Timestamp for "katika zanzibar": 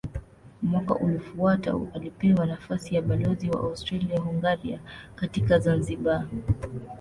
5.15-6.27